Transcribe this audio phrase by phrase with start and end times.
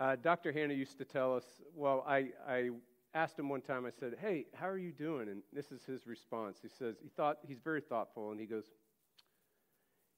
[0.00, 0.52] Uh, Dr.
[0.52, 1.44] Hanna used to tell us,
[1.74, 2.70] well, I, I
[3.14, 5.28] asked him one time, I said, Hey, how are you doing?
[5.28, 6.58] And this is his response.
[6.62, 8.64] He says, he thought, he's very thoughtful, and he goes,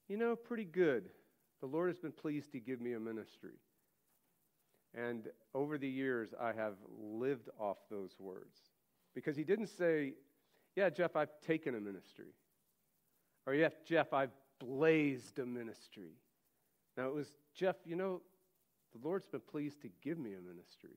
[0.09, 1.11] You know, pretty good.
[1.61, 3.59] The Lord has been pleased to give me a ministry.
[4.95, 8.57] And over the years, I have lived off those words.
[9.15, 10.15] Because he didn't say,
[10.75, 12.33] Yeah, Jeff, I've taken a ministry.
[13.47, 16.13] Or, Yeah, Jeff, I've blazed a ministry.
[16.97, 18.23] Now, it was, Jeff, you know,
[18.93, 20.97] the Lord's been pleased to give me a ministry.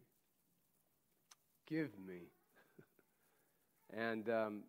[1.67, 2.29] Give me.
[3.93, 4.63] and um,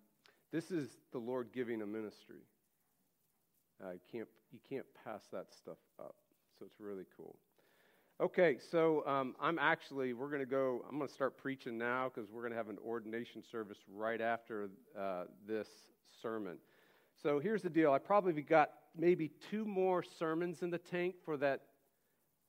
[0.52, 2.42] this is the Lord giving a ministry.
[3.82, 6.16] Uh, you, can't, you can't pass that stuff up.
[6.59, 7.36] So it's really cool.
[8.20, 12.10] Okay, so um, I'm actually, we're going to go, I'm going to start preaching now
[12.12, 15.68] because we're going to have an ordination service right after uh, this
[16.20, 16.59] sermon.
[17.23, 21.38] So here's the deal I probably got maybe two more sermons in the tank for
[21.38, 21.62] that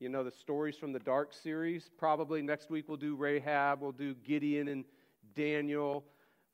[0.02, 1.92] you know, the stories from the Dark series.
[1.96, 4.84] Probably next week we'll do Rahab, we'll do Gideon and
[5.36, 6.04] Daniel,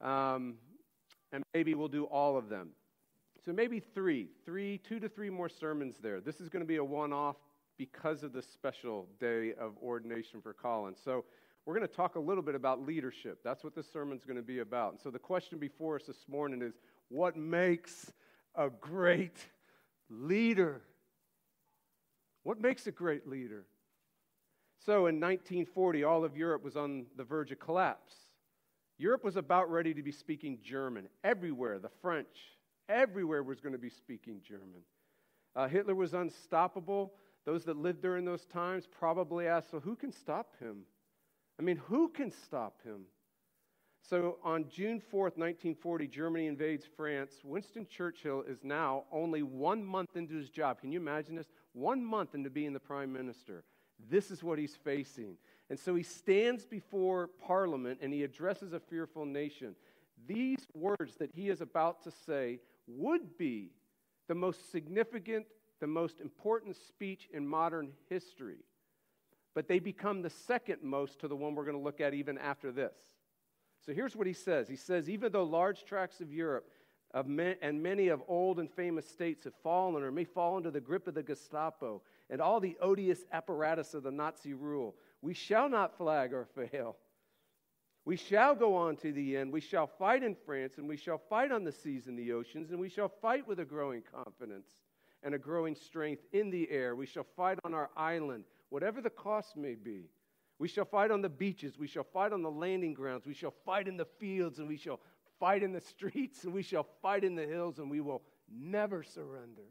[0.02, 0.56] um,
[1.32, 2.72] and maybe we'll do all of them.
[3.46, 6.20] So maybe three, three, two to three more sermons there.
[6.20, 7.38] This is going to be a one off
[7.78, 10.94] because of the special day of ordination for Colin.
[11.02, 11.24] So
[11.66, 13.40] we're going to talk a little bit about leadership.
[13.46, 14.92] That's what this sermon's going to be about.
[14.92, 16.74] And so the question before us this morning is
[17.08, 18.12] what makes
[18.56, 19.38] a great
[20.10, 20.82] leader?
[22.48, 23.66] What makes a great leader?
[24.86, 28.16] So in 1940, all of Europe was on the verge of collapse.
[28.98, 31.10] Europe was about ready to be speaking German.
[31.26, 32.56] Everywhere, the French,
[32.88, 34.84] everywhere was going to be speaking German.
[35.58, 37.16] Uh, Hitler was unstoppable.
[37.44, 40.84] Those that lived during those times probably asked, so who can stop him?
[41.60, 43.02] I mean, who can stop him?
[44.10, 47.42] So on June 4th, 1940, Germany invades France.
[47.44, 50.80] Winston Churchill is now only one month into his job.
[50.80, 51.50] Can you imagine this?
[51.74, 53.66] One month into being the prime minister.
[54.10, 55.36] This is what he's facing.
[55.70, 59.76] And so he stands before Parliament and he addresses a fearful nation.
[60.26, 63.72] These words that he is about to say would be
[64.30, 65.48] the most significant,
[65.82, 68.60] the most important speech in modern history.
[69.54, 72.38] But they become the second most to the one we're going to look at even
[72.38, 72.96] after this.
[73.88, 76.70] So here's what he says He says, Even though large tracts of Europe
[77.14, 80.72] of men, and many of old and famous states have fallen or may fall into
[80.72, 85.34] the grip of the Gestapo and all the odious apparatus of the Nazi rule, we
[85.34, 86.98] shall not flag or fail.
[88.04, 89.54] We shall go on to the end.
[89.54, 92.72] We shall fight in France, and we shall fight on the seas and the oceans,
[92.72, 94.68] and we shall fight with a growing confidence
[95.24, 96.96] and a growing strength in the air.
[96.96, 100.10] We shall fight on our island, whatever the cost may be.
[100.60, 101.78] We shall fight on the beaches.
[101.78, 103.26] We shall fight on the landing grounds.
[103.26, 105.00] We shall fight in the fields, and we shall
[105.40, 109.04] fight in the streets, and we shall fight in the hills, and we will never
[109.04, 109.70] surrender.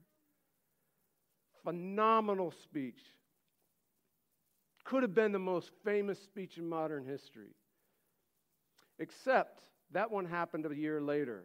[1.64, 3.00] Phenomenal speech.
[4.84, 7.56] Could have been the most famous speech in modern history.
[9.00, 11.44] Except that one happened a year later.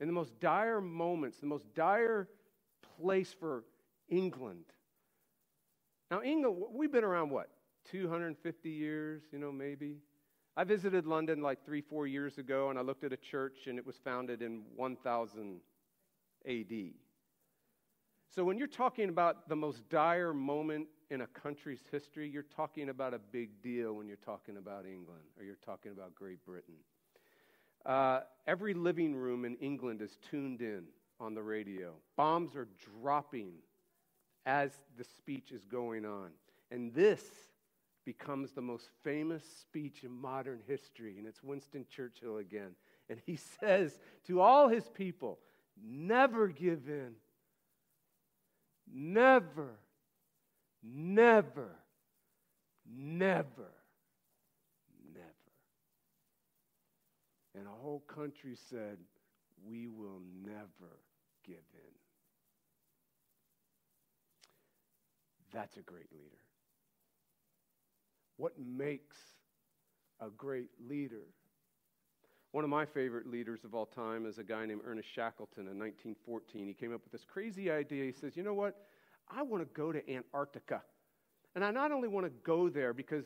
[0.00, 2.28] In the most dire moments, the most dire
[2.98, 3.64] place for
[4.08, 4.64] England.
[6.10, 7.48] Now, England, we've been around what?
[7.90, 9.98] 250 years, you know, maybe.
[10.56, 13.78] I visited London like three, four years ago, and I looked at a church, and
[13.78, 15.60] it was founded in 1000
[16.46, 16.72] AD.
[18.34, 22.88] So when you're talking about the most dire moment in a country's history, you're talking
[22.88, 26.76] about a big deal when you're talking about England or you're talking about Great Britain.
[27.84, 30.84] Uh, every living room in England is tuned in
[31.20, 31.92] on the radio.
[32.16, 32.68] Bombs are
[33.00, 33.52] dropping
[34.46, 36.30] as the speech is going on.
[36.70, 37.22] And this
[38.04, 42.74] becomes the most famous speech in modern history, and it's Winston Churchill again.
[43.08, 45.38] And he says to all his people,
[45.82, 47.14] never give in.
[48.92, 49.78] Never,
[50.82, 51.70] never,
[52.84, 53.70] never,
[55.14, 55.32] never.
[57.54, 58.98] And a whole country said,
[59.66, 60.98] We will never
[61.46, 61.94] give in.
[65.52, 66.41] That's a great leader.
[68.36, 69.16] What makes
[70.20, 71.26] a great leader?
[72.52, 75.78] One of my favorite leaders of all time is a guy named Ernest Shackleton in
[75.78, 76.66] 1914.
[76.66, 78.04] He came up with this crazy idea.
[78.04, 78.76] He says, You know what?
[79.34, 80.82] I want to go to Antarctica.
[81.54, 83.24] And I not only want to go there because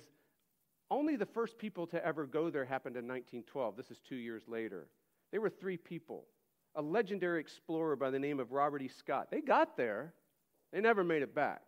[0.90, 3.76] only the first people to ever go there happened in 1912.
[3.76, 4.88] This is two years later.
[5.32, 6.26] They were three people.
[6.76, 8.88] A legendary explorer by the name of Robert E.
[8.88, 9.28] Scott.
[9.31, 10.14] They got there,
[10.72, 11.62] they never made it back.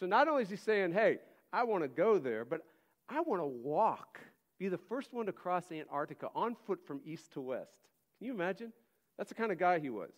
[0.00, 1.18] So not only is he saying, Hey,
[1.52, 2.60] I want to go there, but
[3.08, 4.20] I want to walk,
[4.58, 7.78] be the first one to cross Antarctica on foot from east to west.
[8.18, 8.72] Can you imagine?
[9.16, 10.10] That's the kind of guy he was.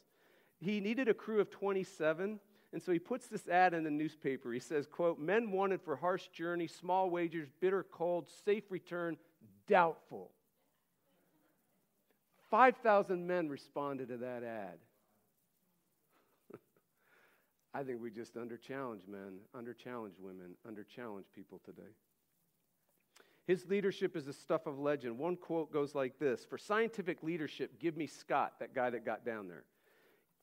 [0.58, 2.40] He needed a crew of 27.
[2.72, 4.52] And so he puts this ad in the newspaper.
[4.52, 9.16] He says, quote, men wanted for harsh journey, small wages, bitter cold, safe return,
[9.66, 10.30] doubtful.
[12.50, 14.78] 5,000 men responded to that ad.
[17.72, 21.92] I think we just under challenge men, under challenge women, under challenge people today.
[23.46, 25.18] His leadership is the stuff of legend.
[25.18, 29.24] One quote goes like this For scientific leadership, give me Scott, that guy that got
[29.24, 29.64] down there.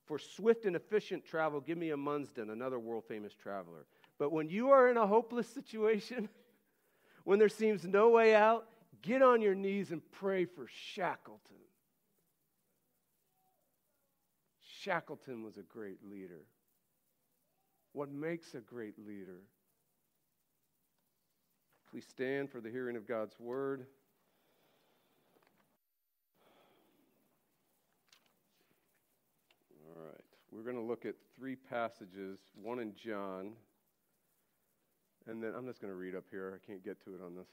[0.05, 3.85] For swift and efficient travel, give me Amundsen, another world famous traveler.
[4.17, 6.29] But when you are in a hopeless situation,
[7.25, 8.67] when there seems no way out,
[9.01, 11.57] get on your knees and pray for Shackleton.
[14.79, 16.45] Shackleton was a great leader.
[17.97, 19.41] What makes a great leader?
[21.89, 23.87] Please stand for the hearing of God's word.
[29.83, 30.21] All right.
[30.51, 33.53] We're going to look at three passages, one in John,
[35.25, 36.53] and then I'm just going to read up here.
[36.55, 37.47] I can't get to it on this.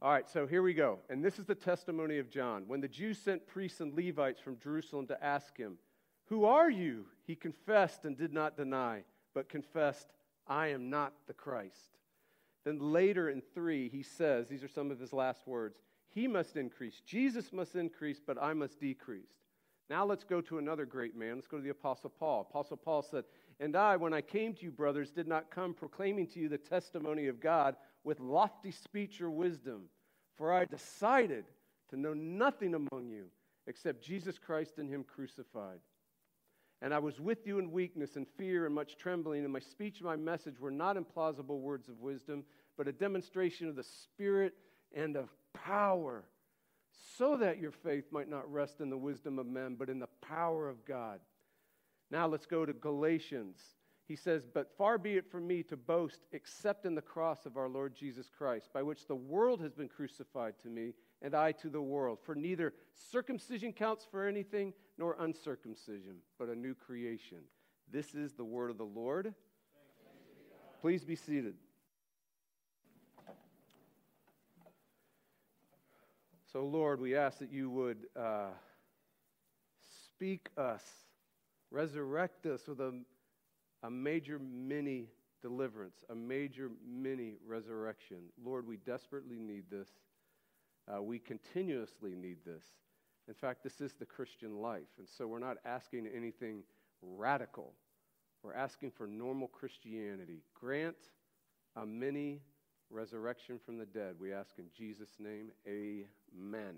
[0.00, 1.00] All right, so here we go.
[1.10, 2.62] And this is the testimony of John.
[2.68, 5.78] When the Jews sent priests and Levites from Jerusalem to ask him,
[6.26, 7.06] Who are you?
[7.26, 9.02] He confessed and did not deny,
[9.34, 10.08] but confessed,
[10.46, 11.98] I am not the Christ.
[12.64, 15.78] Then later in 3, he says, These are some of his last words
[16.10, 19.32] He must increase, Jesus must increase, but I must decrease.
[19.90, 21.34] Now let's go to another great man.
[21.34, 22.46] Let's go to the Apostle Paul.
[22.48, 23.24] Apostle Paul said,
[23.60, 26.56] And I, when I came to you, brothers, did not come proclaiming to you the
[26.56, 29.82] testimony of God with lofty speech or wisdom,
[30.36, 31.44] for I decided
[31.90, 33.26] to know nothing among you
[33.66, 35.80] except Jesus Christ and Him crucified.
[36.82, 39.98] And I was with you in weakness and fear and much trembling, and my speech
[39.98, 42.42] and my message were not implausible words of wisdom,
[42.76, 44.54] but a demonstration of the Spirit
[44.92, 46.24] and of power,
[47.16, 50.08] so that your faith might not rest in the wisdom of men, but in the
[50.20, 51.20] power of God.
[52.10, 53.58] Now let's go to Galatians.
[54.08, 57.56] He says, But far be it from me to boast except in the cross of
[57.56, 61.52] our Lord Jesus Christ, by which the world has been crucified to me, and I
[61.52, 62.18] to the world.
[62.24, 67.38] For neither circumcision counts for anything, nor uncircumcision, but a new creation.
[67.90, 69.34] This is the word of the Lord.
[70.80, 71.54] Please be seated.
[76.52, 78.50] So, Lord, we ask that you would uh,
[80.04, 80.84] speak us,
[81.72, 82.92] resurrect us with a,
[83.82, 85.08] a major mini
[85.40, 88.18] deliverance, a major mini resurrection.
[88.44, 89.88] Lord, we desperately need this.
[90.86, 92.62] Uh, we continuously need this.
[93.28, 94.88] In fact, this is the Christian life.
[94.98, 96.62] And so we're not asking anything
[97.02, 97.72] radical.
[98.42, 100.42] We're asking for normal Christianity.
[100.54, 100.96] Grant
[101.76, 102.40] a mini
[102.90, 104.16] resurrection from the dead.
[104.18, 106.74] We ask in Jesus' name, amen.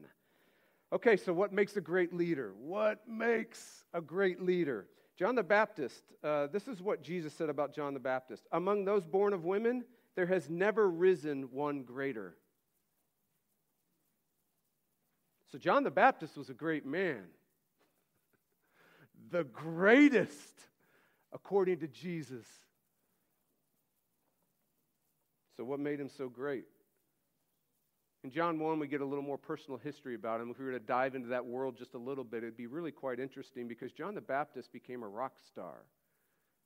[0.92, 2.52] Okay, so what makes a great leader?
[2.60, 4.86] What makes a great leader?
[5.16, 8.46] John the Baptist, uh, this is what Jesus said about John the Baptist.
[8.52, 12.36] Among those born of women, there has never risen one greater.
[15.54, 17.22] So, John the Baptist was a great man,
[19.30, 20.58] the greatest
[21.32, 22.44] according to Jesus.
[25.56, 26.64] So, what made him so great?
[28.24, 30.50] In John 1, we get a little more personal history about him.
[30.50, 32.90] If we were to dive into that world just a little bit, it'd be really
[32.90, 35.84] quite interesting because John the Baptist became a rock star.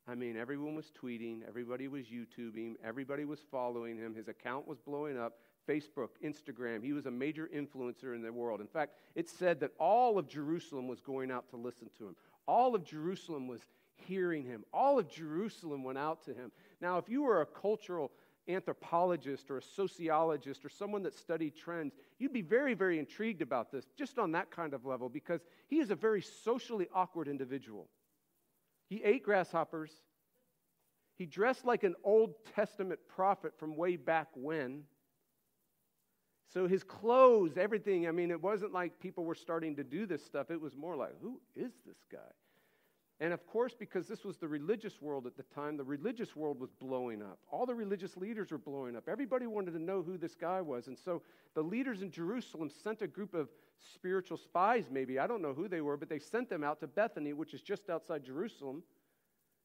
[0.07, 4.15] I mean, everyone was tweeting, everybody was YouTubing, everybody was following him.
[4.15, 5.37] His account was blowing up.
[5.67, 6.83] Facebook, Instagram.
[6.83, 8.61] He was a major influencer in the world.
[8.61, 12.15] In fact, it said that all of Jerusalem was going out to listen to him.
[12.47, 13.61] All of Jerusalem was
[13.95, 14.63] hearing him.
[14.73, 16.51] All of Jerusalem went out to him.
[16.81, 18.11] Now, if you were a cultural
[18.47, 23.71] anthropologist or a sociologist or someone that studied trends, you'd be very, very intrigued about
[23.71, 27.87] this, just on that kind of level, because he is a very socially awkward individual.
[28.89, 29.91] He ate grasshoppers.
[31.15, 34.83] He dressed like an Old Testament prophet from way back when.
[36.51, 40.25] So his clothes, everything, I mean, it wasn't like people were starting to do this
[40.25, 40.49] stuff.
[40.49, 42.17] It was more like, who is this guy?
[43.21, 46.59] And of course, because this was the religious world at the time, the religious world
[46.59, 47.37] was blowing up.
[47.51, 49.09] All the religious leaders were blowing up.
[49.09, 50.87] Everybody wanted to know who this guy was.
[50.87, 51.21] And so
[51.53, 53.49] the leaders in Jerusalem sent a group of
[53.93, 55.19] spiritual spies, maybe.
[55.19, 57.61] I don't know who they were, but they sent them out to Bethany, which is
[57.61, 58.83] just outside Jerusalem,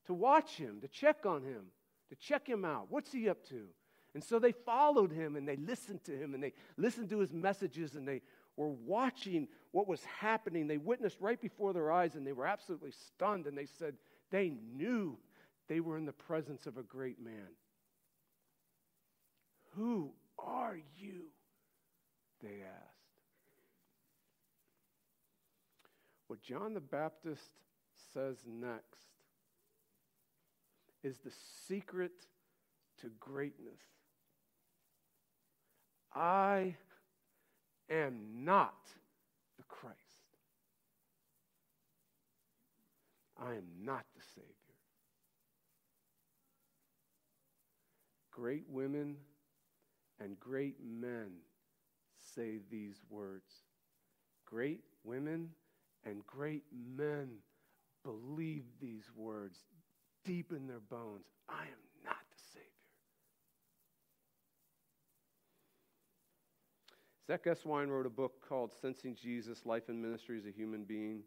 [0.07, 1.67] to watch him, to check on him,
[2.11, 2.89] to check him out.
[2.91, 3.69] What's he up to?
[4.15, 7.33] And so they followed him and they listened to him and they listened to his
[7.33, 8.23] messages and they
[8.57, 10.69] were watching what was happening.
[10.69, 13.97] They witnessed right before their eyes and they were absolutely stunned and they said
[14.31, 15.19] they knew
[15.69, 17.49] they were in the presence of a great man.
[19.77, 21.25] Who are you?
[22.41, 22.95] They asked.
[26.29, 27.51] What John the Baptist
[28.13, 29.09] says next
[31.03, 31.33] is the
[31.67, 32.13] secret
[33.01, 33.81] to greatness.
[36.15, 36.77] I
[37.91, 38.75] am not
[39.57, 39.99] the Christ.
[43.37, 44.49] I am not the Savior.
[48.31, 49.17] Great women
[50.21, 51.31] and great men
[52.35, 53.65] say these words.
[54.47, 55.51] Great women
[56.05, 56.65] and great
[56.97, 57.29] men
[58.05, 59.59] believe these words
[60.25, 61.25] deep in their bones.
[61.49, 62.65] I am not the Savior.
[67.27, 71.23] Zack Eswine wrote a book called Sensing Jesus Life and Ministry as a Human Being.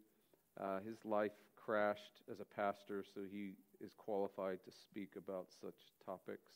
[0.60, 5.74] Uh, his life crashed as a pastor, so he is qualified to speak about such
[6.06, 6.50] topics.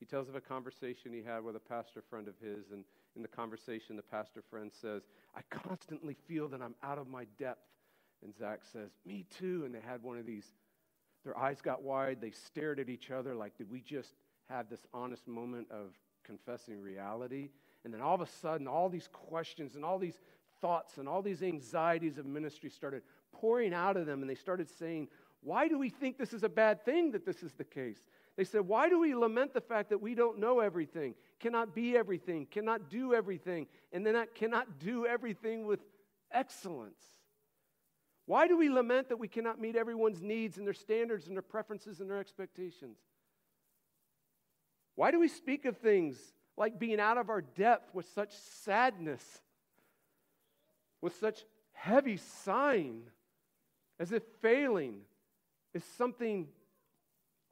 [0.00, 3.22] He tells of a conversation he had with a pastor friend of his, and in
[3.22, 5.02] the conversation, the pastor friend says,
[5.36, 7.68] I constantly feel that I'm out of my depth.
[8.24, 9.62] And Zack says, Me too.
[9.64, 10.46] And they had one of these,
[11.24, 12.20] their eyes got wide.
[12.20, 14.14] They stared at each other like, Did we just
[14.48, 15.94] have this honest moment of
[16.24, 17.50] confessing reality?
[17.84, 20.18] And then all of a sudden, all these questions and all these
[20.60, 24.20] thoughts and all these anxieties of ministry started pouring out of them.
[24.20, 25.08] And they started saying,
[25.42, 27.98] Why do we think this is a bad thing that this is the case?
[28.36, 31.96] They said, Why do we lament the fact that we don't know everything, cannot be
[31.96, 35.80] everything, cannot do everything, and then cannot do everything with
[36.30, 37.00] excellence?
[38.26, 41.42] Why do we lament that we cannot meet everyone's needs and their standards and their
[41.42, 42.98] preferences and their expectations?
[44.94, 46.16] Why do we speak of things
[46.60, 49.24] like being out of our depth with such sadness,
[51.00, 53.04] with such heavy sighing,
[53.98, 55.00] as if failing
[55.72, 56.46] is something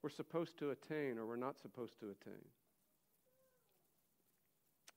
[0.03, 2.45] we're supposed to attain or we're not supposed to attain?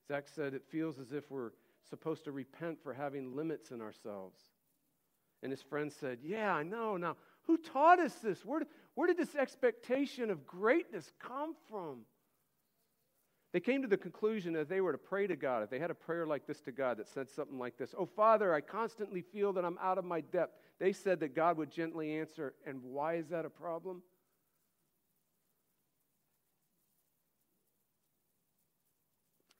[0.09, 1.51] Zack said it feels as if we're
[1.89, 4.41] supposed to repent for having limits in ourselves.
[5.41, 6.97] And his friend said, Yeah, I know.
[6.97, 8.43] Now, who taught us this?
[8.43, 8.63] Where,
[8.95, 12.01] where did this expectation of greatness come from?
[13.53, 15.91] They came to the conclusion that they were to pray to God, if they had
[15.91, 19.21] a prayer like this to God that said something like this Oh, Father, I constantly
[19.21, 20.57] feel that I'm out of my depth.
[20.79, 22.53] They said that God would gently answer.
[22.65, 24.01] And why is that a problem?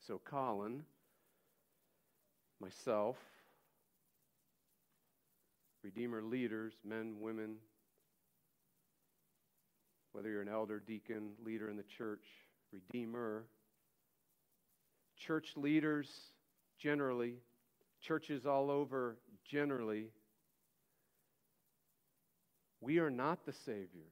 [0.07, 0.83] So, Colin,
[2.59, 3.17] myself,
[5.83, 7.55] Redeemer leaders, men, women,
[10.11, 12.23] whether you're an elder, deacon, leader in the church,
[12.71, 13.45] Redeemer,
[15.25, 16.09] church leaders
[16.79, 17.35] generally,
[18.01, 19.17] churches all over
[19.49, 20.07] generally,
[22.79, 24.09] we are not the Savior.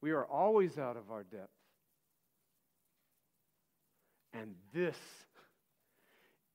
[0.00, 1.50] We are always out of our depth.
[4.32, 4.96] And this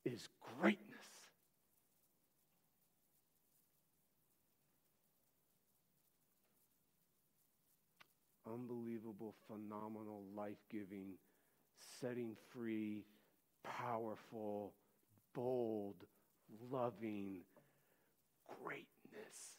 [0.05, 0.27] is
[0.59, 0.94] greatness.
[8.55, 11.15] Unbelievable, phenomenal, life giving,
[11.99, 13.03] setting free,
[13.65, 14.71] powerful,
[15.33, 15.95] bold,
[16.71, 17.41] loving
[18.63, 19.57] greatness.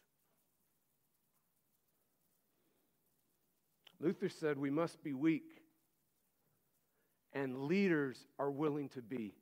[4.00, 5.60] Luther said we must be weak,
[7.34, 9.34] and leaders are willing to be.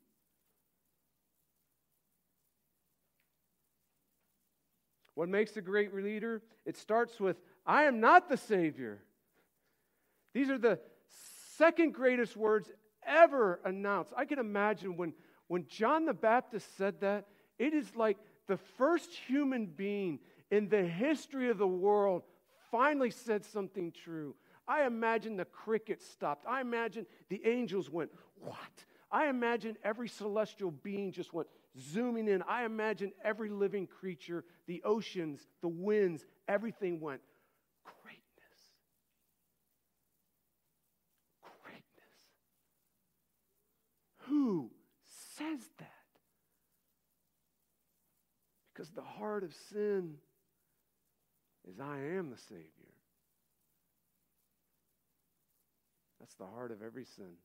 [5.14, 6.42] What makes a great leader?
[6.66, 8.98] It starts with, I am not the Savior.
[10.34, 10.78] These are the
[11.56, 12.70] second greatest words
[13.06, 14.12] ever announced.
[14.16, 15.14] I can imagine when,
[15.46, 17.26] when John the Baptist said that,
[17.58, 20.18] it is like the first human being
[20.50, 22.22] in the history of the world
[22.70, 24.34] finally said something true.
[24.66, 26.46] I imagine the crickets stopped.
[26.48, 28.10] I imagine the angels went,
[28.40, 28.84] What?
[29.10, 31.46] I imagine every celestial being just went
[31.78, 32.42] zooming in.
[32.42, 37.20] I imagine every living creature, the oceans, the winds, everything went,
[37.84, 38.22] Greatness.
[41.62, 41.84] Greatness.
[44.26, 44.70] Who
[45.36, 45.90] says that?
[48.72, 50.14] Because the heart of sin
[51.68, 52.64] is I am the Savior.
[56.20, 57.36] That's the heart of every sin.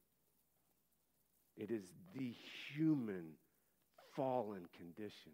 [1.57, 1.83] It is
[2.15, 2.33] the
[2.73, 3.33] human
[4.15, 5.33] fallen condition.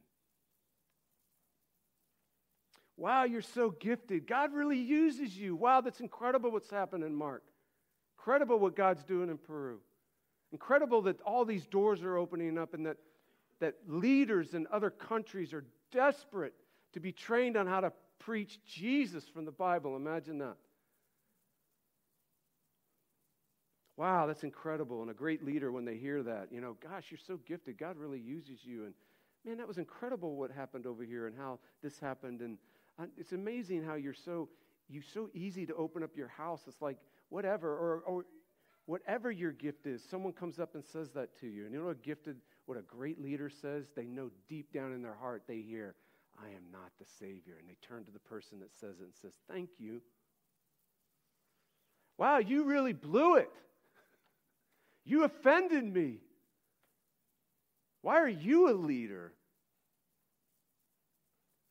[2.97, 4.25] Wow, you're so gifted.
[4.25, 5.55] God really uses you.
[5.55, 7.43] Wow, that's incredible what's happened in Mark.
[8.17, 9.79] Incredible what God's doing in Peru.
[10.55, 12.95] Incredible that all these doors are opening up and that,
[13.59, 16.53] that leaders in other countries are desperate
[16.93, 19.97] to be trained on how to preach Jesus from the Bible.
[19.97, 20.55] Imagine that.
[23.97, 25.01] Wow, that's incredible.
[25.01, 27.77] And a great leader, when they hear that, you know, gosh, you're so gifted.
[27.77, 28.85] God really uses you.
[28.85, 28.93] And
[29.43, 32.39] man, that was incredible what happened over here and how this happened.
[32.39, 32.57] And
[32.97, 34.47] uh, It's amazing how you're so
[34.88, 36.62] you're so easy to open up your house.
[36.65, 36.97] It's like
[37.27, 38.25] whatever or, or
[38.85, 40.03] whatever your gift is.
[40.03, 42.77] Someone comes up and says that to you, and you know what a gifted, what
[42.77, 43.85] a great leader says.
[43.95, 45.95] They know deep down in their heart they hear,
[46.37, 49.15] "I am not the Savior," and they turn to the person that says it and
[49.15, 50.01] says, "Thank you."
[52.17, 53.51] Wow, you really blew it.
[55.03, 56.21] You offended me.
[58.01, 59.33] Why are you a leader?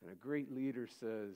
[0.01, 1.35] And a great leader says,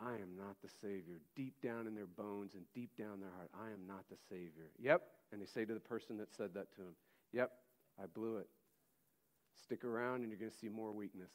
[0.00, 1.20] I am not the Savior.
[1.34, 4.70] Deep down in their bones and deep down their heart, I am not the Savior.
[4.78, 5.02] Yep.
[5.32, 6.94] And they say to the person that said that to him,
[7.32, 7.50] Yep,
[8.00, 8.48] I blew it.
[9.62, 11.32] Stick around and you're going to see more weakness.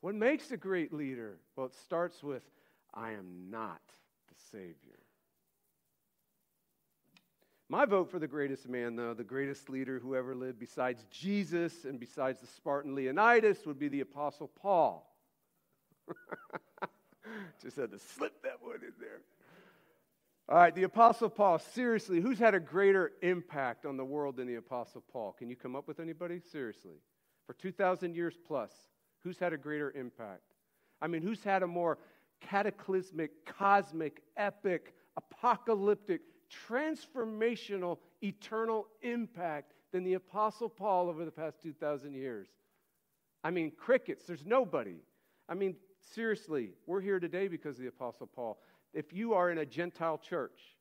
[0.00, 1.38] What makes a great leader?
[1.56, 2.42] Well, it starts with,
[2.94, 3.80] I am not
[4.28, 4.95] the Savior.
[7.68, 11.84] My vote for the greatest man, though, the greatest leader who ever lived, besides Jesus
[11.84, 15.12] and besides the Spartan Leonidas, would be the Apostle Paul.
[17.62, 19.22] Just had to slip that one in there.
[20.48, 21.58] All right, the Apostle Paul.
[21.58, 25.32] Seriously, who's had a greater impact on the world than the Apostle Paul?
[25.32, 26.40] Can you come up with anybody?
[26.52, 27.00] Seriously.
[27.46, 28.70] For 2,000 years plus,
[29.24, 30.54] who's had a greater impact?
[31.02, 31.98] I mean, who's had a more
[32.40, 36.20] cataclysmic, cosmic, epic, apocalyptic,
[36.68, 42.48] transformational, eternal impact than the Apostle Paul over the past 2,000 years.
[43.44, 44.96] I mean, crickets, there's nobody.
[45.48, 45.76] I mean,
[46.14, 48.58] seriously, we're here today because of the Apostle Paul.
[48.92, 50.76] If you are in a Gentile church,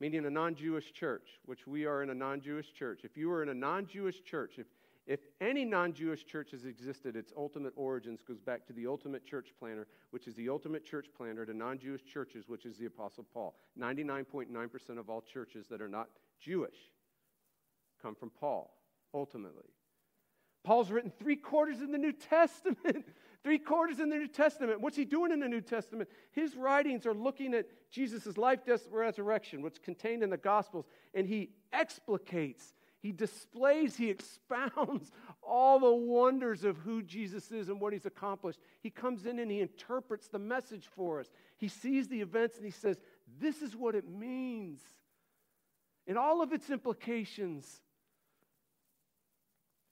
[0.00, 3.30] meaning a non Jewish church, which we are in a non Jewish church, if you
[3.32, 4.66] are in a non Jewish church, if
[5.06, 9.24] if any non Jewish church has existed, its ultimate origins goes back to the ultimate
[9.24, 12.86] church planter, which is the ultimate church planter to non Jewish churches, which is the
[12.86, 13.54] Apostle Paul.
[13.78, 16.08] 99.9% of all churches that are not
[16.40, 16.76] Jewish
[18.02, 18.74] come from Paul,
[19.14, 19.70] ultimately.
[20.64, 23.06] Paul's written three quarters in the New Testament.
[23.44, 24.80] three quarters in the New Testament.
[24.80, 26.08] What's he doing in the New Testament?
[26.32, 31.28] His writings are looking at Jesus' life, death, resurrection, what's contained in the Gospels, and
[31.28, 32.74] he explicates
[33.06, 38.58] he displays, he expounds all the wonders of who Jesus is and what he's accomplished.
[38.82, 41.28] He comes in and he interprets the message for us.
[41.56, 42.98] He sees the events and he says,
[43.38, 44.80] This is what it means.
[46.08, 47.80] And all of its implications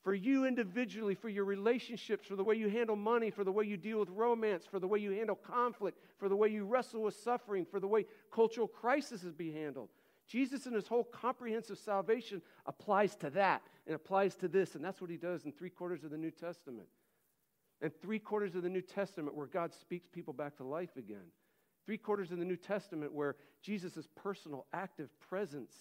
[0.02, 3.64] for you individually, for your relationships, for the way you handle money, for the way
[3.64, 7.02] you deal with romance, for the way you handle conflict, for the way you wrestle
[7.02, 9.88] with suffering, for the way cultural crisis is be handled.
[10.26, 14.74] Jesus and his whole comprehensive salvation applies to that and applies to this.
[14.74, 16.88] And that's what he does in three quarters of the New Testament.
[17.82, 21.26] And three quarters of the New Testament where God speaks people back to life again.
[21.84, 25.74] Three quarters of the New Testament where Jesus' personal, active presence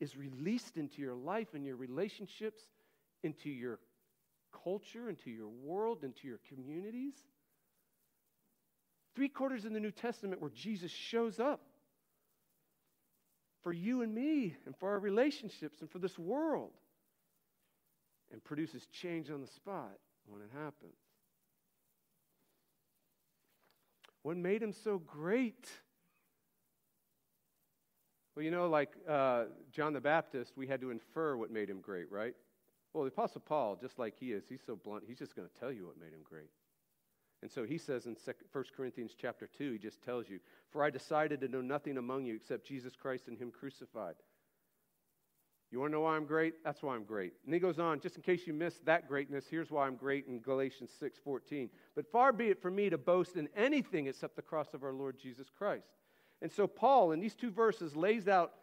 [0.00, 2.62] is released into your life and your relationships,
[3.22, 3.78] into your
[4.64, 7.14] culture, into your world, into your communities.
[9.14, 11.62] Three quarters in the New Testament where Jesus shows up
[13.62, 16.72] for you and me and for our relationships and for this world
[18.32, 20.96] and produces change on the spot when it happens.
[24.22, 25.68] What made him so great?
[28.34, 31.80] Well, you know, like uh, John the Baptist, we had to infer what made him
[31.80, 32.34] great, right?
[32.92, 35.60] Well, the Apostle Paul, just like he is, he's so blunt, he's just going to
[35.60, 36.50] tell you what made him great.
[37.42, 40.90] And so he says in 1 Corinthians chapter 2, he just tells you, For I
[40.90, 44.16] decided to know nothing among you except Jesus Christ and him crucified.
[45.70, 46.64] You want to know why I'm great?
[46.64, 47.34] That's why I'm great.
[47.44, 50.26] And he goes on, just in case you missed that greatness, here's why I'm great
[50.26, 51.68] in Galatians 6:14.
[51.94, 54.94] But far be it from me to boast in anything except the cross of our
[54.94, 55.90] Lord Jesus Christ.
[56.40, 58.54] And so Paul in these two verses lays out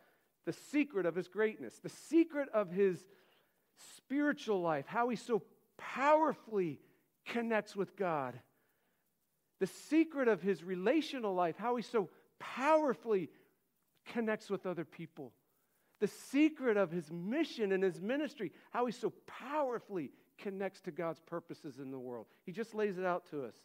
[0.46, 3.06] the secret of his greatness, the secret of his
[3.98, 5.44] spiritual life, how he so
[5.78, 6.80] powerfully
[7.26, 8.40] connects with God
[9.60, 13.30] the secret of his relational life, how he so powerfully
[14.06, 15.32] connects with other people,
[16.00, 21.22] the secret of his mission and his ministry, how he so powerfully connects to God's
[21.22, 22.26] purposes in the world.
[22.46, 23.56] He just lays it out to us.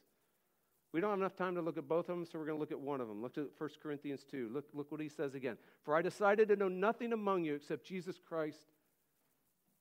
[0.93, 2.61] We don't have enough time to look at both of them, so we're going to
[2.61, 3.23] look at one of them.
[3.23, 4.51] Look at 1 Corinthians 2.
[4.53, 5.57] Look, look what he says again.
[5.85, 8.59] For I decided to know nothing among you except Jesus Christ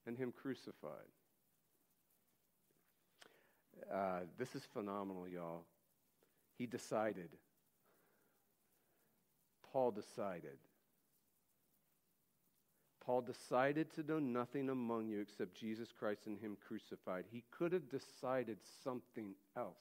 [0.06, 0.92] and him crucified.
[3.92, 5.64] Uh, this is phenomenal, y'all.
[6.60, 7.30] He decided.
[9.72, 10.58] Paul decided.
[13.04, 17.24] Paul decided to know nothing among you except Jesus Christ and Him crucified.
[17.32, 19.78] He could have decided something else.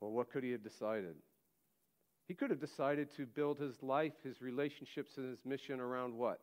[0.00, 1.14] Well, what could he have decided?
[2.26, 6.40] He could have decided to build his life, his relationships, and his mission around what?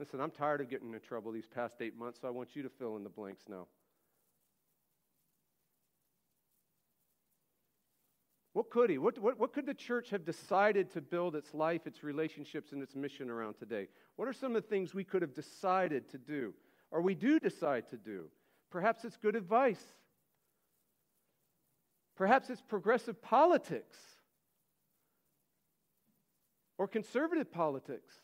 [0.00, 2.62] Listen, I'm tired of getting in trouble these past eight months, so I want you
[2.62, 3.66] to fill in the blanks now.
[8.54, 8.98] What could he?
[8.98, 12.82] What, what, what could the church have decided to build its life, its relationships, and
[12.82, 13.88] its mission around today?
[14.14, 16.54] What are some of the things we could have decided to do,
[16.92, 18.30] or we do decide to do?
[18.70, 19.82] Perhaps it's good advice.
[22.16, 23.98] Perhaps it's progressive politics
[26.78, 28.14] or conservative politics.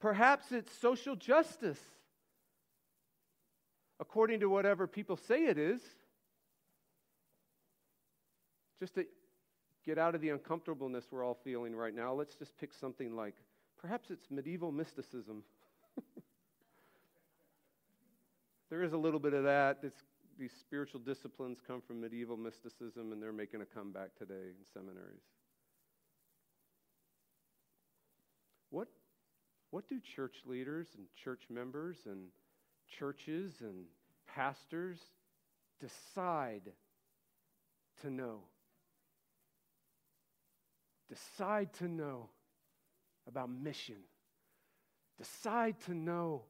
[0.00, 1.80] Perhaps it's social justice,
[4.00, 5.80] according to whatever people say it is.
[8.78, 9.06] Just to
[9.84, 13.34] get out of the uncomfortableness we're all feeling right now, let's just pick something like
[13.80, 15.42] perhaps it's medieval mysticism.
[18.70, 19.78] there is a little bit of that.
[19.82, 20.02] It's,
[20.38, 25.22] these spiritual disciplines come from medieval mysticism, and they're making a comeback today in seminaries.
[28.70, 28.88] What,
[29.70, 32.26] what do church leaders and church members and
[32.98, 33.84] churches and
[34.26, 34.98] pastors
[35.80, 36.72] decide
[38.02, 38.40] to know?
[41.08, 42.30] Decide to know
[43.28, 43.96] about mission.
[45.18, 46.42] Decide to know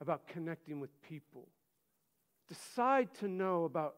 [0.00, 1.48] about connecting with people.
[2.48, 3.96] Decide to know about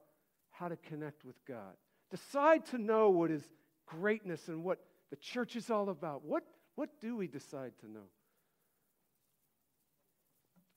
[0.50, 1.74] how to connect with God.
[2.10, 3.42] Decide to know what is
[3.86, 4.78] greatness and what
[5.10, 6.24] the church is all about.
[6.24, 8.06] What, what do we decide to know?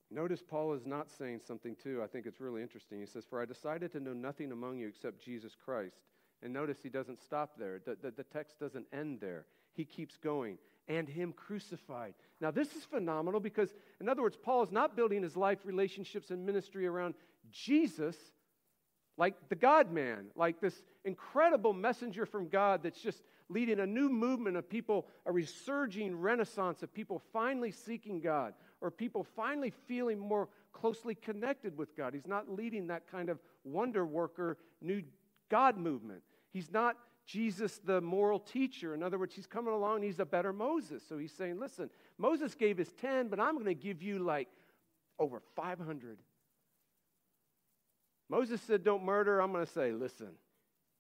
[0.10, 2.02] Notice Paul is not saying something, too.
[2.02, 3.00] I think it's really interesting.
[3.00, 5.98] He says, For I decided to know nothing among you except Jesus Christ
[6.44, 7.80] and notice he doesn't stop there.
[7.84, 9.46] The, the, the, text doesn't end there.
[9.74, 10.58] He keeps going.
[10.90, 12.14] And him crucified.
[12.40, 16.32] Now, this is phenomenal because, in other words, Paul is not building his life, relationships,
[16.32, 17.16] and ministry around
[17.52, 18.16] Jesus
[19.18, 24.10] like the God man, like this incredible messenger from God that's just leading a new
[24.10, 30.20] movement of people, a resurging renaissance of people finally seeking God or people finally feeling
[30.20, 32.14] more closely connected with God.
[32.14, 35.02] He's not leading that kind of wonder worker, new
[35.50, 36.24] God movement.
[36.52, 38.94] He's not Jesus, the moral teacher.
[38.94, 41.04] In other words, he's coming along, he's a better Moses.
[41.08, 44.48] So he's saying, listen, Moses gave his 10, but I'm going to give you like
[45.20, 46.18] over 500.
[48.30, 49.42] Moses said, don't murder.
[49.42, 50.30] I'm going to say, listen,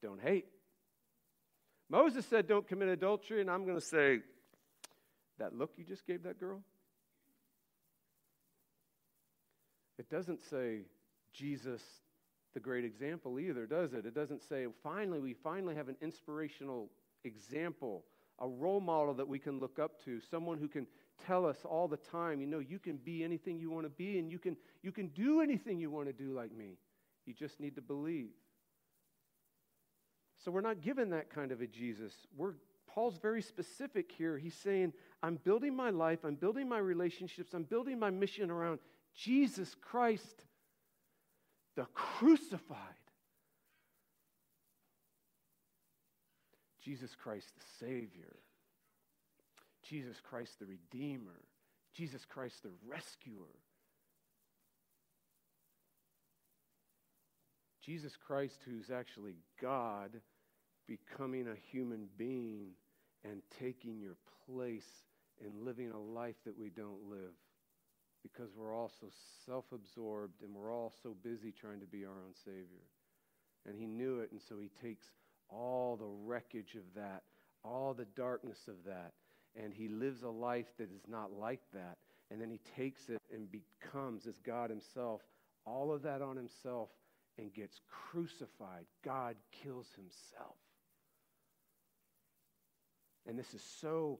[0.02, 0.46] don't hate.
[1.90, 3.42] Moses said, don't commit adultery.
[3.42, 4.20] And I'm going to say,
[5.40, 6.62] that look you just gave that girl?
[10.00, 10.82] It doesn't say
[11.34, 11.82] Jesus
[12.58, 14.08] the great example either, does it?
[14.08, 16.90] It doesn't say, finally, we finally have an inspirational
[17.24, 18.04] example,
[18.40, 20.88] a role model that we can look up to, someone who can
[21.28, 24.18] tell us all the time, you know, you can be anything you want to be
[24.18, 26.80] and you can, you can do anything you want to do like me.
[27.28, 28.32] You just need to believe.
[30.44, 32.12] So we're not given that kind of a Jesus.
[32.36, 32.54] We're,
[32.88, 34.40] Paul's very specific here.
[34.40, 38.80] He's saying, I'm building my life, I'm building my relationships, I'm building my mission around
[39.14, 40.48] Jesus Christ
[41.78, 42.80] the crucified.
[46.84, 48.36] Jesus Christ the Savior,
[49.84, 51.44] Jesus Christ the Redeemer,
[51.94, 53.56] Jesus Christ the Rescuer.
[57.82, 60.12] Jesus Christ, who's actually God,
[60.88, 62.72] becoming a human being
[63.24, 65.06] and taking your place
[65.42, 67.34] and living a life that we don't live
[68.34, 69.08] because we're all so
[69.46, 72.86] self absorbed and we're all so busy trying to be our own Savior.
[73.66, 75.06] And He knew it, and so He takes
[75.50, 77.24] all the wreckage of that,
[77.64, 79.14] all the darkness of that,
[79.56, 81.98] and He lives a life that is not like that.
[82.30, 85.22] And then He takes it and becomes, as God Himself,
[85.66, 86.90] all of that on Himself
[87.38, 87.80] and gets
[88.12, 88.86] crucified.
[89.04, 90.56] God kills Himself.
[93.28, 94.20] And this is so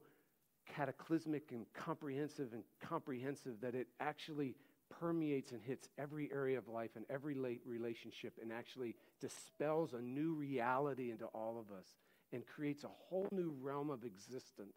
[0.74, 4.54] cataclysmic and comprehensive and comprehensive that it actually
[5.00, 10.34] permeates and hits every area of life and every relationship and actually dispels a new
[10.34, 11.86] reality into all of us
[12.32, 14.76] and creates a whole new realm of existence.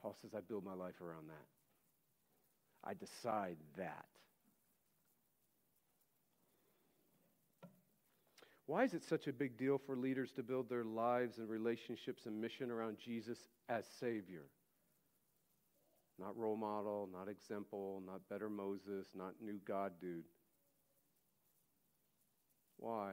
[0.00, 1.46] Paul says, I build my life around that.
[2.84, 4.06] I decide that.
[8.68, 12.26] Why is it such a big deal for leaders to build their lives and relationships
[12.26, 13.38] and mission around Jesus
[13.70, 14.44] as Savior?
[16.18, 20.26] Not role model, not example, not better Moses, not new God dude.
[22.76, 23.12] Why?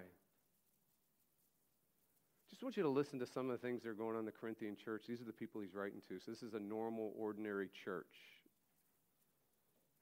[2.49, 4.25] Just want you to listen to some of the things that are going on in
[4.25, 5.03] the Corinthian church.
[5.07, 6.19] These are the people he's writing to.
[6.19, 8.13] So this is a normal, ordinary church.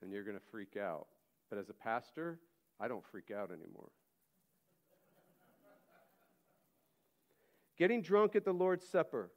[0.02, 1.06] And you're going to freak out.
[1.48, 2.40] But as a pastor,
[2.80, 3.90] I don't freak out anymore.
[7.76, 9.30] Getting drunk at the Lord's Supper.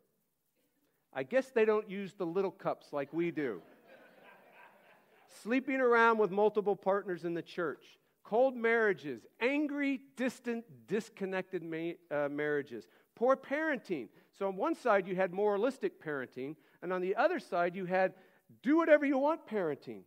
[1.13, 3.61] I guess they don't use the little cups like we do.
[5.41, 12.29] Sleeping around with multiple partners in the church, cold marriages, angry, distant, disconnected ma- uh,
[12.29, 14.09] marriages, poor parenting.
[14.37, 18.13] So, on one side, you had moralistic parenting, and on the other side, you had
[18.61, 20.01] do whatever you want parenting.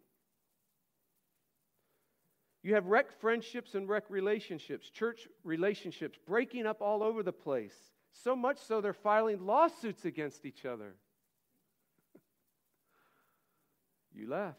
[2.63, 7.77] You have wrecked friendships and wrecked relationships, church relationships breaking up all over the place.
[8.13, 10.95] So much so they're filing lawsuits against each other.
[14.15, 14.57] you laugh.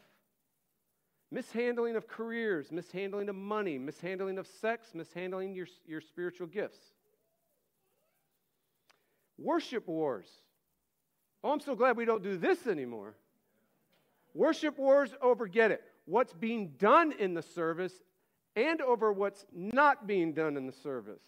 [1.32, 6.80] Mishandling of careers, mishandling of money, mishandling of sex, mishandling your, your spiritual gifts.
[9.38, 10.28] Worship wars.
[11.44, 13.16] Oh, I'm so glad we don't do this anymore.
[14.34, 17.94] Worship wars over, get it, what's being done in the service
[18.56, 21.22] and over what's not being done in the service.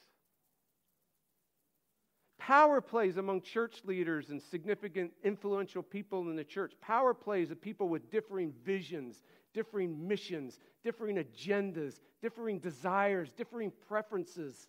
[2.45, 6.73] Power plays among church leaders and significant influential people in the church.
[6.81, 14.67] Power plays of people with differing visions, differing missions, differing agendas, differing desires, differing preferences.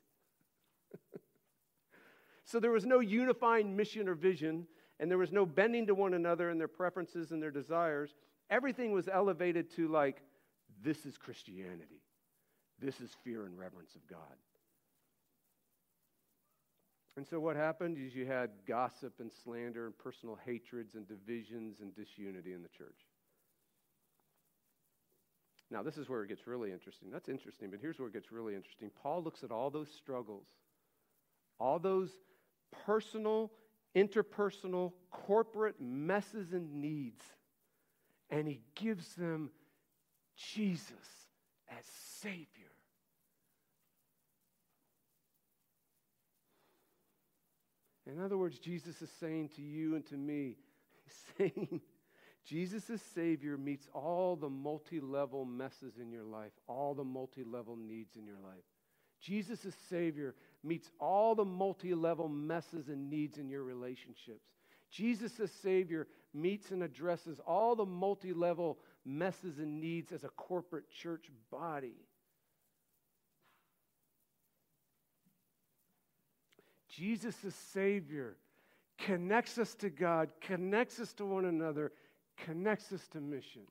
[2.44, 4.68] so there was no unifying mission or vision,
[5.00, 8.14] and there was no bending to one another in their preferences and their desires.
[8.50, 10.22] Everything was elevated to like,
[10.84, 12.02] this is Christianity.
[12.78, 14.37] This is fear and reverence of God.
[17.16, 21.77] And so, what happened is you had gossip and slander and personal hatreds and divisions
[21.81, 23.07] and disunity in the church.
[25.70, 27.11] Now, this is where it gets really interesting.
[27.11, 28.90] That's interesting, but here's where it gets really interesting.
[29.03, 30.46] Paul looks at all those struggles,
[31.59, 32.11] all those
[32.85, 33.50] personal,
[33.96, 37.22] interpersonal, corporate messes and needs,
[38.31, 39.50] and he gives them
[40.37, 40.92] Jesus
[41.70, 41.85] as
[42.20, 42.73] Savior.
[48.07, 50.57] In other words, Jesus is saying to you and to me,
[51.05, 51.81] He's saying,
[52.45, 57.77] Jesus Savior meets all the multi level messes in your life, all the multi level
[57.77, 58.64] needs in your life.
[59.21, 64.51] Jesus Savior meets all the multi level messes and needs in your relationships.
[64.90, 70.90] Jesus Savior meets and addresses all the multi level messes and needs as a corporate
[70.90, 71.97] church body.
[76.96, 78.37] Jesus as Savior
[78.98, 81.92] connects us to God, connects us to one another,
[82.44, 83.62] connects us to mission.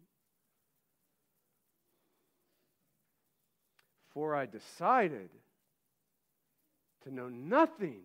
[4.13, 5.29] For I decided
[7.03, 8.01] to know nothing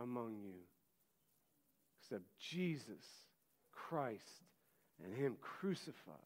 [0.00, 0.54] among you
[2.00, 3.04] except Jesus
[3.72, 4.24] Christ
[5.04, 6.16] and Him crucified.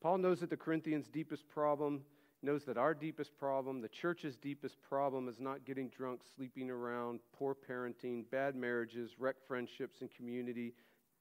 [0.00, 2.02] Paul knows that the Corinthians' deepest problem
[2.42, 7.20] knows that our deepest problem, the church's deepest problem, is not getting drunk, sleeping around,
[7.32, 10.74] poor parenting, bad marriages, wrecked friendships and community,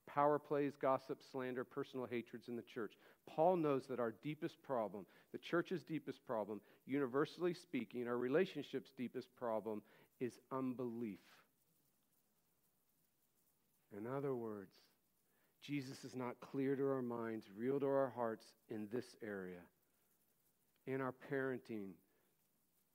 [0.08, 2.93] power plays, gossip, slander, personal hatreds in the church.
[3.27, 9.27] Paul knows that our deepest problem, the church's deepest problem, universally speaking, our relationship's deepest
[9.36, 9.82] problem,
[10.19, 11.19] is unbelief.
[13.97, 14.71] In other words,
[15.62, 19.60] Jesus is not clear to our minds, real to our hearts in this area
[20.87, 21.91] in our parenting,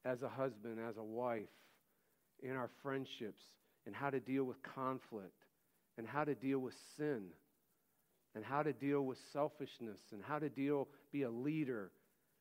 [0.04, 1.48] as a husband, as a wife,
[2.42, 3.42] in our friendships,
[3.86, 5.44] and how to deal with conflict,
[5.96, 7.24] and how to deal with sin,
[8.34, 11.90] and how to deal with selfishness, and how to deal, be a leader.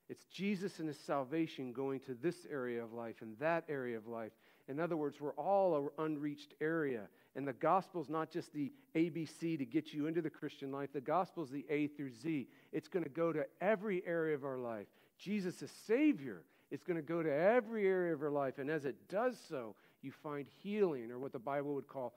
[0.10, 4.08] It's Jesus and his salvation going to this area of life and that area of
[4.08, 4.32] life.
[4.68, 7.08] In other words, we're all an unreached area.
[7.36, 10.90] And the gospel is not just the ABC to get you into the Christian life,
[10.94, 12.48] the gospel is the A through Z.
[12.72, 14.88] It's going to go to every area of our life.
[15.18, 16.44] Jesus is Savior.
[16.72, 18.58] It's going to go to every area of our life.
[18.58, 22.14] And as it does so, you find healing, or what the Bible would call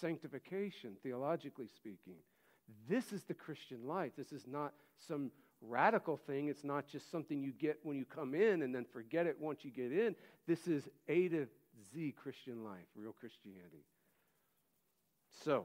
[0.00, 2.16] sanctification, theologically speaking.
[2.88, 4.12] This is the Christian life.
[4.16, 5.30] This is not some
[5.62, 6.48] radical thing.
[6.48, 9.60] It's not just something you get when you come in and then forget it once
[9.64, 10.14] you get in.
[10.46, 11.46] This is A to
[11.92, 13.84] Z Christian life, real Christianity.
[15.44, 15.64] So,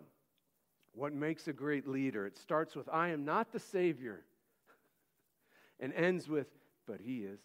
[0.94, 2.26] what makes a great leader?
[2.26, 4.22] It starts with, I am not the Savior,
[5.80, 6.48] and ends with,
[6.88, 7.40] but He is.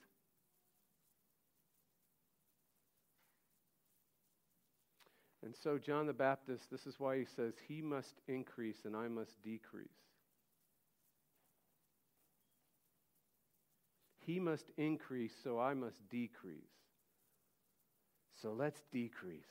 [5.43, 9.09] And so, John the Baptist, this is why he says, He must increase and I
[9.09, 9.89] must decrease.
[14.27, 16.61] He must increase, so I must decrease.
[18.41, 19.43] So let's decrease.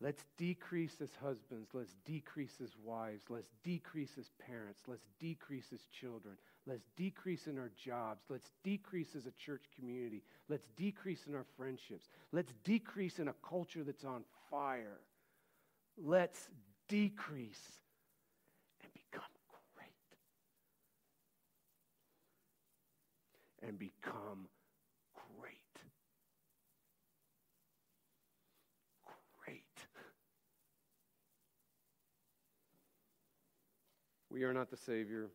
[0.00, 1.70] Let's decrease as husbands.
[1.72, 3.22] Let's decrease as wives.
[3.28, 4.82] Let's decrease as parents.
[4.88, 6.34] Let's decrease as children.
[6.66, 8.22] Let's decrease in our jobs.
[8.28, 10.22] Let's decrease as a church community.
[10.48, 12.08] Let's decrease in our friendships.
[12.30, 15.00] Let's decrease in a culture that's on fire.
[15.98, 16.48] Let's
[16.88, 17.80] decrease
[18.82, 19.24] and become
[19.74, 20.18] great.
[23.68, 24.46] And become
[25.40, 25.56] great.
[29.44, 29.64] Great.
[34.30, 35.28] We are not the Savior,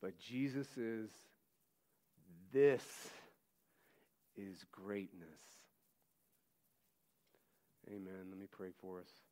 [0.00, 1.10] but Jesus is.
[2.52, 2.82] This
[4.36, 5.40] is greatness.
[7.88, 8.26] Amen.
[8.28, 9.29] Let me pray for us.